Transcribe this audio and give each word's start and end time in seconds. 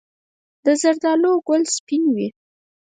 د 0.65 0.67
زردالو 0.81 1.31
ګل 1.47 1.63
سپین 1.75 2.03
وي؟ 2.15 2.27